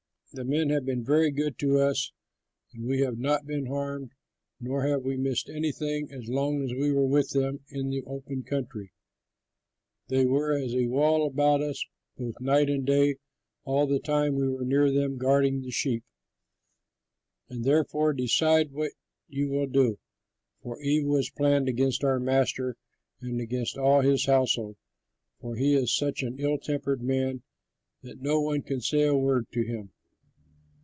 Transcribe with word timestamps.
The 0.33 0.45
men 0.45 0.69
have 0.69 0.85
been 0.85 1.03
very 1.03 1.29
good 1.29 1.59
to 1.59 1.79
us 1.79 2.13
and 2.73 2.85
we 2.85 3.01
have 3.01 3.17
not 3.19 3.45
been 3.45 3.65
harmed 3.65 4.11
nor 4.61 4.87
have 4.87 5.03
we 5.03 5.17
missed 5.17 5.49
anything, 5.49 6.09
as 6.09 6.29
long 6.29 6.63
as 6.63 6.71
we 6.71 6.89
were 6.89 7.05
with 7.05 7.31
them 7.31 7.65
in 7.67 7.89
the 7.89 8.01
open 8.03 8.41
country. 8.43 8.93
They 10.07 10.25
were 10.25 10.53
as 10.57 10.73
a 10.73 10.87
wall 10.87 11.27
about 11.27 11.61
us 11.61 11.85
both 12.17 12.39
night 12.39 12.69
and 12.69 12.85
day 12.85 13.17
all 13.65 13.87
the 13.87 13.99
time 13.99 14.35
we 14.35 14.47
were 14.47 14.63
near 14.63 14.89
them 14.89 15.17
guarding 15.17 15.63
the 15.63 15.69
sheep. 15.71 16.05
Now 17.49 17.57
therefore 17.61 18.13
decide 18.13 18.71
what 18.71 18.93
you 19.27 19.49
will 19.49 19.67
do, 19.67 19.99
for 20.61 20.81
evil 20.81 21.17
is 21.17 21.29
planned 21.29 21.67
against 21.67 22.05
our 22.05 22.21
master 22.21 22.77
and 23.19 23.41
against 23.41 23.77
all 23.77 23.99
his 23.99 24.27
household, 24.27 24.77
for 25.41 25.57
he 25.57 25.75
is 25.75 25.93
such 25.93 26.23
an 26.23 26.39
ill 26.39 26.57
tempered 26.57 27.01
man 27.01 27.41
that 28.01 28.21
no 28.21 28.39
one 28.39 28.61
can 28.61 28.79
say 28.79 29.01
a 29.03 29.13
word 29.13 29.47
to 29.51 29.63
him." 29.65 29.91